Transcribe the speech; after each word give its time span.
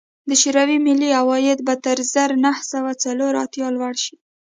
د 0.29 0.31
شوروي 0.41 0.77
ملي 0.87 1.09
عواید 1.19 1.59
به 1.67 1.73
تر 1.85 1.97
زر 2.13 2.29
نه 2.43 2.51
سوه 2.71 2.91
څلور 3.03 3.33
اتیا 3.43 3.67
لوړ 3.75 3.93
شي 4.05 4.15